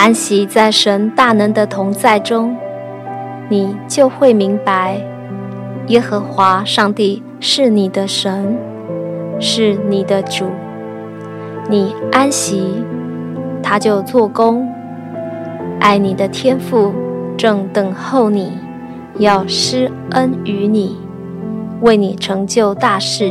[0.00, 2.56] 安息在神大能的同在中，
[3.50, 4.98] 你就会明白，
[5.88, 8.56] 耶和华上帝是你的神，
[9.38, 10.46] 是你的主。
[11.68, 12.82] 你安息，
[13.62, 14.66] 他就做工。
[15.78, 16.94] 爱你的天父
[17.36, 18.54] 正等候你，
[19.18, 20.96] 要施恩于你，
[21.82, 23.30] 为你成就大事。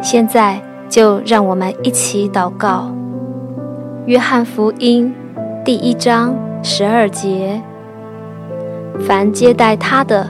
[0.00, 2.90] 现在就让我们一起祷告。
[4.06, 5.14] 约翰福音。
[5.64, 7.62] 第一章十二节：
[9.00, 10.28] 凡接待他的，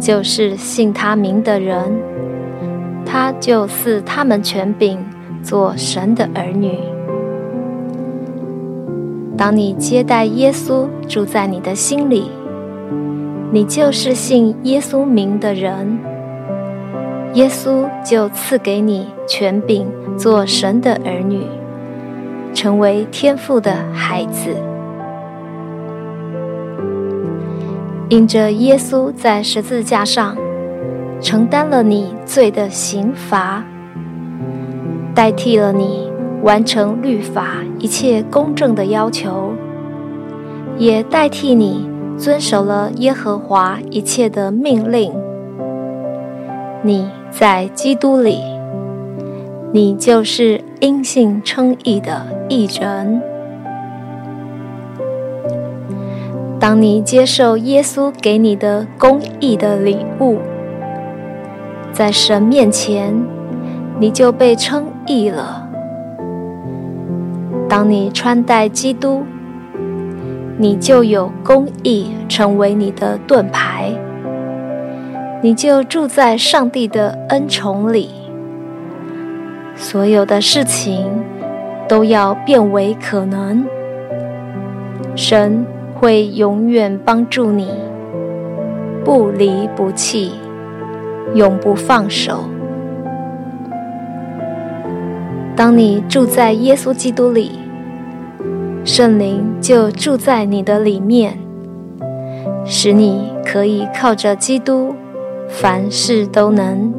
[0.00, 2.02] 就是信他名的人，
[3.06, 4.98] 他就赐他们权柄，
[5.40, 6.80] 做神的儿女。
[9.38, 12.28] 当你接待耶稣住在你的心里，
[13.52, 15.96] 你就是信耶稣名的人，
[17.34, 19.86] 耶稣就赐给你权柄，
[20.18, 21.46] 做神的儿女，
[22.52, 24.56] 成为天父的孩子。
[28.12, 30.36] 因着耶稣在十字架上
[31.18, 33.64] 承担了你罪的刑罚，
[35.14, 36.10] 代替了你
[36.42, 39.54] 完成律法一切公正的要求，
[40.76, 41.88] 也代替你
[42.18, 45.10] 遵守了耶和华一切的命令。
[46.82, 48.42] 你在基督里，
[49.72, 53.31] 你就是因信称义的义人。
[56.62, 60.38] 当你接受耶稣给你的公义的礼物，
[61.92, 63.12] 在神面前，
[63.98, 65.68] 你就被称义了。
[67.68, 69.24] 当你穿戴基督，
[70.56, 73.92] 你就有公义成为你的盾牌，
[75.42, 78.10] 你就住在上帝的恩宠里。
[79.74, 81.24] 所有的事情
[81.88, 83.66] 都要变为可能。
[85.16, 85.66] 神。
[86.02, 87.68] 会永远帮助你，
[89.04, 90.32] 不离不弃，
[91.32, 92.40] 永不放手。
[95.54, 97.52] 当你住在耶稣基督里，
[98.84, 101.38] 圣灵就住在你的里面，
[102.64, 104.96] 使你可以靠着基督，
[105.46, 106.92] 凡事都能。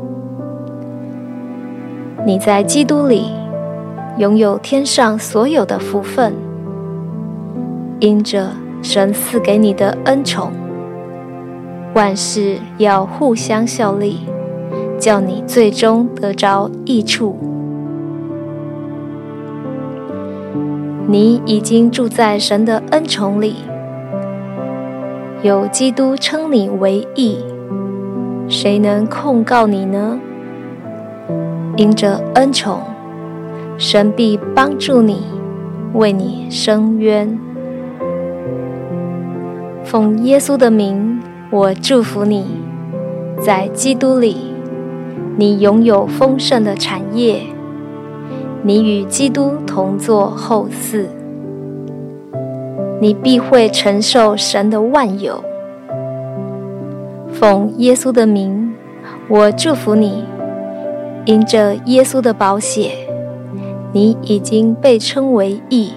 [2.26, 3.34] 你在基督里
[4.18, 6.34] 拥有天上所有的福分，
[8.00, 8.63] 因着。
[8.84, 10.52] 神赐给你的恩宠，
[11.96, 14.28] 万事要互相效力，
[15.00, 17.38] 叫你最终得着益处。
[21.08, 23.56] 你已经住在神的恩宠里，
[25.42, 27.38] 有基督称你为义，
[28.50, 30.20] 谁能控告你呢？
[31.78, 32.82] 因着恩宠，
[33.78, 35.24] 神必帮助你，
[35.94, 37.40] 为你伸冤。
[39.94, 41.22] 奉耶稣的名，
[41.52, 42.48] 我祝福你，
[43.40, 44.52] 在基督里，
[45.38, 47.44] 你拥有丰盛的产业，
[48.64, 51.06] 你与基督同作后嗣，
[53.00, 55.44] 你必会承受神的万有。
[57.32, 58.74] 奉耶稣的名，
[59.28, 60.26] 我祝福你，
[61.26, 62.94] 因着耶稣的宝血，
[63.92, 65.94] 你已经被称为义，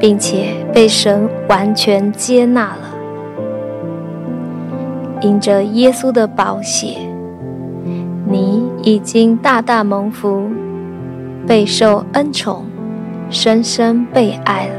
[0.00, 2.85] 并且被神完全接纳了。
[5.26, 6.98] 因着耶稣的宝血，
[8.28, 10.48] 你已经大大蒙福，
[11.44, 12.64] 备受恩宠，
[13.28, 14.74] 深深被爱了。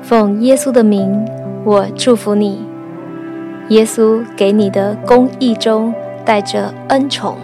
[0.00, 1.22] 奉耶稣的名，
[1.64, 2.64] 我祝福你。
[3.68, 5.92] 耶稣给你的公义中
[6.24, 7.36] 带着恩宠，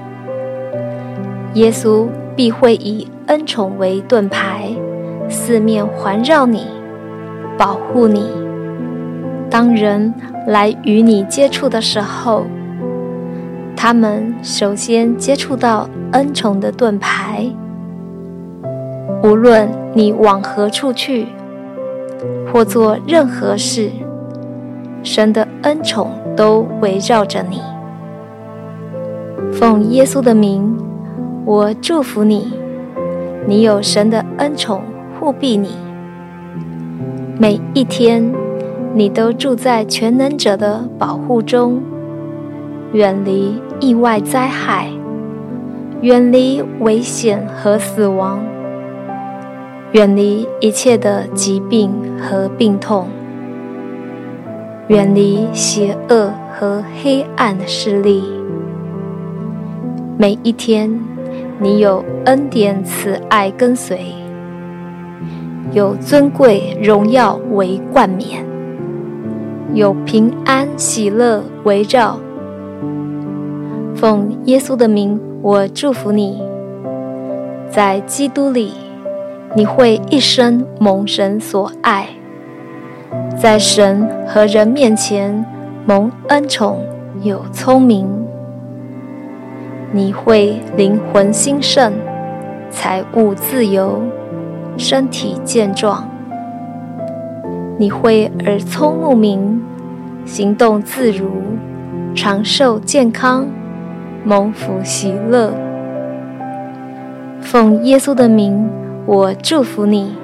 [1.53, 4.71] 耶稣必会以恩宠为盾牌，
[5.29, 6.69] 四面环绕你，
[7.59, 8.31] 保护你。
[9.51, 10.15] 当人
[10.47, 12.45] 来与你接触的时候，
[13.77, 17.47] 他们首先接触到恩宠的盾牌。
[19.23, 21.27] 无论你往何处去，
[22.53, 23.91] 或做任何事，
[25.05, 27.61] 神的恩宠都围绕着你。
[29.53, 30.77] 奉耶稣的名，
[31.45, 32.53] 我祝福你，
[33.47, 34.83] 你有神的恩宠
[35.21, 35.77] 护庇你，
[37.39, 38.33] 每一天。
[38.95, 41.81] 你都住在全能者的保护中，
[42.93, 44.89] 远离意外灾害，
[46.03, 48.45] 远离危险和死亡，
[49.93, 51.91] 远离一切的疾病
[52.21, 53.09] 和病痛，
[54.89, 58.23] 远离邪恶和黑暗的势力。
[60.19, 61.01] 每一天，
[61.59, 64.15] 你有恩典慈爱跟随，
[65.73, 68.52] 有尊贵荣耀为冠冕。
[69.75, 72.19] 有平安喜乐围绕，
[73.95, 76.43] 奉耶稣的名，我祝福你，
[77.71, 78.75] 在基督里，
[79.57, 82.07] 你会一生蒙神所爱，
[83.41, 85.43] 在神和人面前
[85.87, 86.85] 蒙恩宠，
[87.23, 88.07] 有聪明，
[89.91, 91.95] 你会灵魂兴盛，
[92.71, 94.03] 财物自由，
[94.77, 96.12] 身体健壮。
[97.83, 99.61] 你会耳聪目明，
[100.25, 101.27] 行动自如，
[102.15, 103.45] 长寿健康，
[104.23, 105.53] 蒙福喜乐。
[107.41, 108.71] 奉耶稣的名，
[109.05, 110.15] 我祝福你。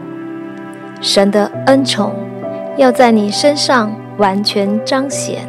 [1.01, 2.13] 神的恩宠
[2.77, 5.41] 要在你身上完全彰显。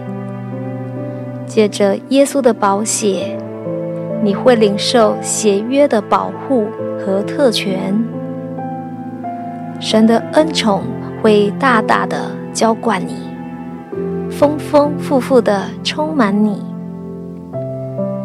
[1.46, 3.38] 借着耶稣的宝血，
[4.24, 8.04] 你会领受血约的保护和特权。
[9.80, 10.82] 神的恩宠。
[11.22, 13.14] 会大大的浇灌你，
[14.30, 16.64] 丰丰富富的充满你。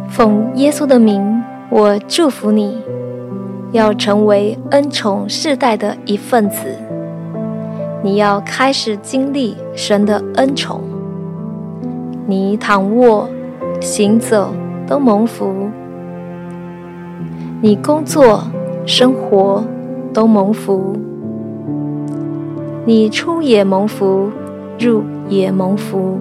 [0.08, 2.80] 奉耶稣的名，我祝福你，
[3.72, 6.68] 要成为恩宠世代的一份子。
[8.00, 10.80] 你要开始经历神的恩宠，
[12.26, 13.28] 你躺卧、
[13.80, 14.54] 行走
[14.86, 15.68] 都蒙福，
[17.60, 18.44] 你工作、
[18.86, 19.64] 生活
[20.12, 20.96] 都蒙福。
[22.86, 24.30] 你出也蒙福，
[24.78, 26.18] 入也蒙福。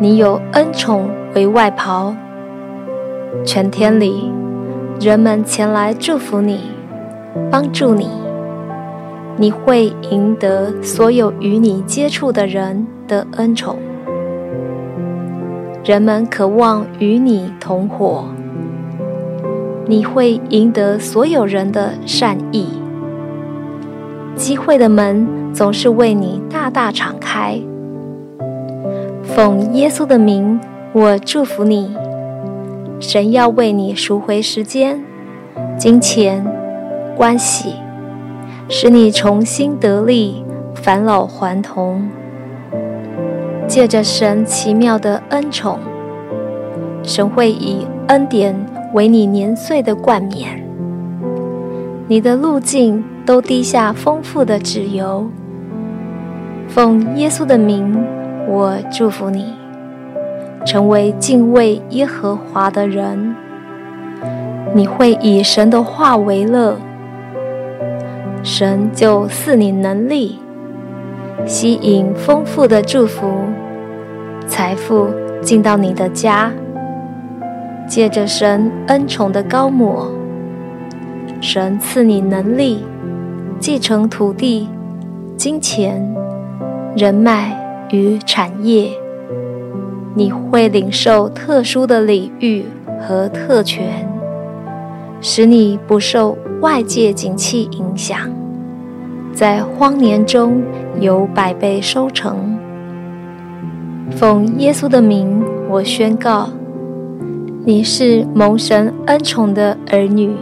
[0.00, 2.14] 你有恩宠为外袍，
[3.44, 4.32] 全天里
[4.98, 6.60] 人们前来祝福你，
[7.50, 8.08] 帮助你。
[9.36, 13.76] 你会赢得所有与你接触的人的恩宠，
[15.84, 18.24] 人们渴望与你同伙。
[19.86, 22.83] 你会赢得所有人的善意。
[24.44, 27.58] 机会的门总是为你大大敞开。
[29.22, 30.60] 奉耶稣的名，
[30.92, 31.96] 我祝福你。
[33.00, 35.02] 神要为你赎回时间、
[35.78, 36.44] 金钱、
[37.16, 37.76] 关系，
[38.68, 40.44] 使你重新得力，
[40.74, 42.10] 返老还童。
[43.66, 45.78] 借着神奇妙的恩宠，
[47.02, 48.54] 神会以恩典
[48.92, 50.62] 为你年岁的冠冕。
[52.06, 53.02] 你的路径。
[53.26, 55.28] 都滴下丰富的脂油。
[56.68, 58.04] 奉耶稣的名，
[58.48, 59.54] 我祝福你，
[60.66, 63.34] 成为敬畏耶和华的人。
[64.74, 66.76] 你会以神的话为乐，
[68.42, 70.38] 神就赐你能力，
[71.46, 73.44] 吸引丰富的祝福，
[74.46, 75.08] 财富
[75.40, 76.52] 进到你的家。
[77.86, 80.10] 借着神恩宠的高抹，
[81.40, 82.84] 神赐你能力。
[83.66, 84.68] 继承土地、
[85.38, 86.14] 金钱、
[86.94, 87.58] 人脉
[87.90, 88.90] 与产业，
[90.14, 92.66] 你会领受特殊的礼遇
[93.00, 94.06] 和特权，
[95.22, 98.28] 使你不受外界景气影响，
[99.32, 100.62] 在荒年中
[101.00, 102.58] 有百倍收成。
[104.10, 106.50] 奉耶稣的名，我宣告，
[107.64, 110.36] 你是蒙神恩宠的儿女。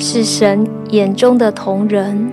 [0.00, 2.30] 是神眼中的瞳人，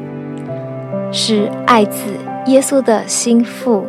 [1.12, 2.12] 是爱子
[2.46, 3.84] 耶稣的心腹。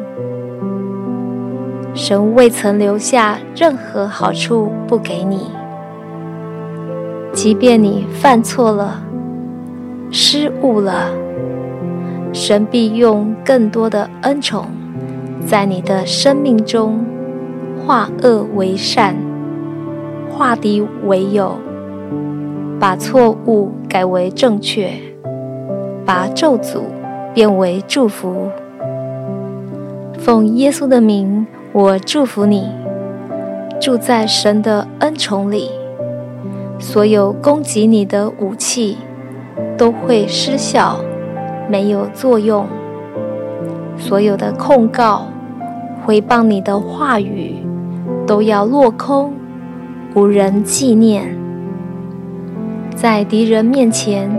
[1.92, 5.50] 神未曾留下任何好处不给你，
[7.34, 9.02] 即便你犯错了、
[10.10, 11.10] 失误了，
[12.32, 14.68] 神必用更多的恩宠，
[15.46, 17.04] 在你的生命中
[17.86, 19.14] 化恶为善，
[20.30, 21.58] 化敌为友。
[22.78, 24.90] 把错误改为正确，
[26.04, 26.82] 把咒诅
[27.32, 28.50] 变为祝福。
[30.18, 32.68] 奉耶稣的名，我祝福你，
[33.80, 35.70] 住在神的恩宠里。
[36.78, 38.98] 所有攻击你的武器
[39.78, 41.00] 都会失效，
[41.70, 42.66] 没有作用。
[43.96, 45.28] 所有的控告、
[46.04, 47.56] 回谤你的话语
[48.26, 49.32] 都要落空，
[50.14, 51.45] 无人纪念。
[52.96, 54.30] 在敌人面前，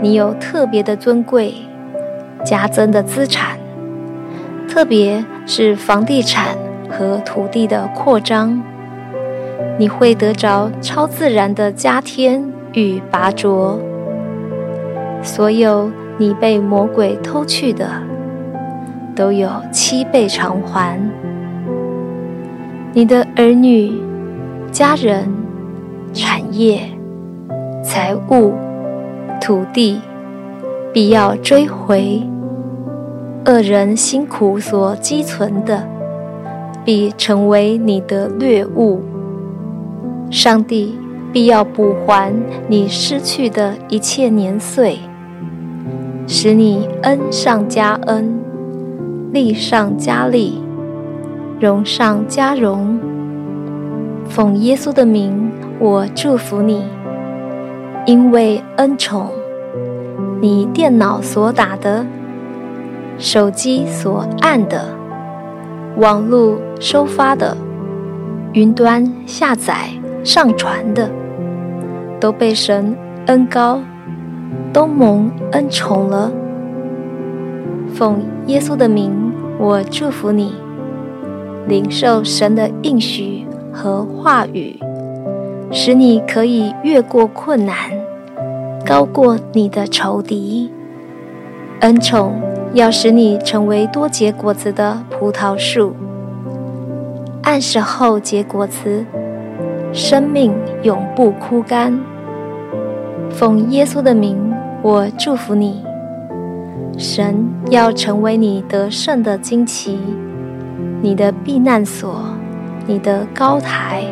[0.00, 1.52] 你有特别的尊贵，
[2.44, 3.58] 加增的资产，
[4.68, 6.56] 特别是房地产
[6.88, 8.62] 和土地的扩张，
[9.76, 12.44] 你会得着超自然的加添
[12.74, 13.80] 与拔擢。
[15.20, 17.90] 所有你被魔鬼偷去的，
[19.16, 20.96] 都有七倍偿还。
[22.92, 24.00] 你的儿女、
[24.70, 25.28] 家人、
[26.12, 26.82] 产业、
[27.82, 28.52] 财物、
[29.40, 30.00] 土地，
[30.92, 32.22] 必要追回。
[33.46, 35.88] 恶人辛苦所积存的，
[36.84, 39.00] 必成为你的掠物。
[40.30, 40.98] 上帝
[41.32, 42.30] 必要补还
[42.68, 44.98] 你失去的一切年岁，
[46.26, 48.38] 使你恩上加恩，
[49.32, 50.62] 利上加利。
[51.58, 52.98] 荣上加荣，
[54.26, 56.84] 奉耶稣的名，我祝福你。
[58.10, 59.30] 因为恩宠，
[60.40, 62.04] 你电脑所打的，
[63.18, 64.84] 手机所按的，
[65.96, 67.56] 网络收发的，
[68.52, 69.90] 云端下载
[70.24, 71.08] 上传的，
[72.18, 73.80] 都被神恩高，
[74.72, 76.32] 都蒙恩宠了。
[77.94, 80.52] 奉耶稣的名，我祝福你。
[81.68, 84.80] 领受神的应许和话语，
[85.70, 87.76] 使你可以越过困难，
[88.90, 90.68] 高过你的仇敌。
[91.78, 92.42] 恩宠
[92.74, 95.94] 要使你成为多结果子的葡萄树，
[97.44, 99.06] 按时后结果子，
[99.92, 102.00] 生命永不枯干。
[103.30, 105.84] 奉耶稣的名，我祝福你。
[106.98, 110.00] 神要成为你得胜的旌旗。
[111.00, 112.24] 你的避难所，
[112.86, 114.02] 你的高台，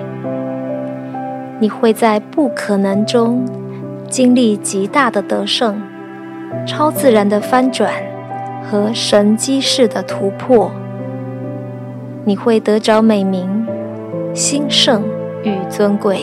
[1.58, 3.44] 你会在不可能中
[4.08, 5.80] 经历极大的得胜、
[6.66, 7.92] 超自然的翻转
[8.64, 10.70] 和神迹式的突破。
[12.24, 13.66] 你会得着美名、
[14.34, 15.02] 兴盛
[15.44, 16.20] 与尊贵，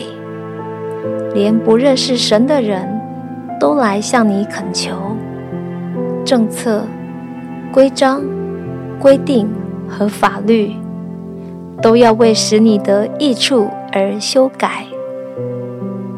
[1.34, 3.00] 连不认识神的人
[3.58, 4.94] 都来向你恳求。
[6.24, 6.84] 政策、
[7.72, 8.22] 规章、
[9.00, 9.48] 规定。
[9.88, 10.74] 和法律
[11.80, 14.84] 都要为使你得益处而修改，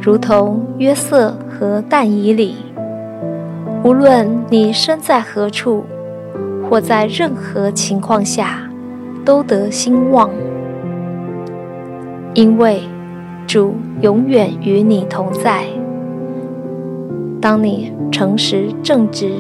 [0.00, 2.55] 如同约瑟和但以理。
[3.83, 5.85] 无论你身在何处，
[6.69, 8.71] 或在任何情况下，
[9.25, 10.31] 都得兴旺，
[12.35, 12.83] 因为
[13.47, 15.65] 主永远与你同在。
[17.41, 19.33] 当你诚实正直，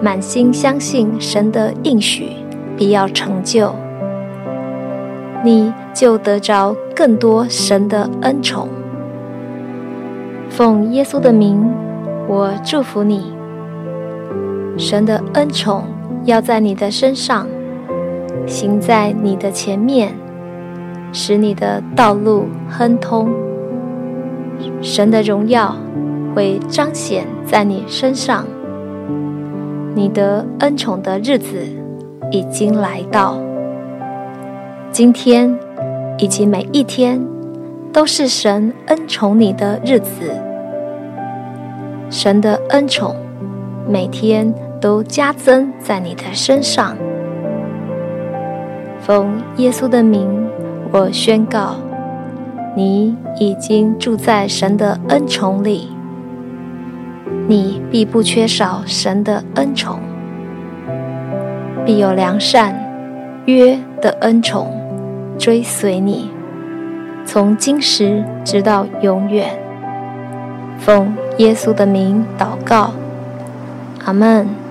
[0.00, 2.30] 满心相信神的应许。
[2.76, 3.74] 必要成就，
[5.42, 8.68] 你就得着更多神的恩宠。
[10.58, 11.72] 奉耶稣的名，
[12.26, 13.32] 我祝福你。
[14.76, 15.84] 神的恩宠
[16.24, 17.46] 要在你的身上，
[18.44, 20.12] 行在你的前面，
[21.12, 23.28] 使你的道路亨通。
[24.82, 25.76] 神的荣耀
[26.34, 28.44] 会彰显在你身上，
[29.94, 31.56] 你得恩宠的日子。
[32.32, 33.38] 已经来到，
[34.90, 35.56] 今天
[36.18, 37.24] 以及每一天
[37.92, 40.24] 都是神恩宠你的日子。
[42.10, 43.14] 神的恩宠
[43.86, 46.96] 每天都加增在你的身上。
[49.00, 50.48] 奉耶稣的名，
[50.90, 51.76] 我宣告，
[52.74, 55.90] 你已经住在神的恩宠里，
[57.46, 60.00] 你必不缺少神的恩宠。
[61.84, 62.74] 必有良善、
[63.46, 64.70] 约的恩宠
[65.38, 66.30] 追随你，
[67.24, 69.67] 从今时直到永远。
[70.78, 72.92] 奉耶稣的名祷告，
[74.04, 74.67] 阿门。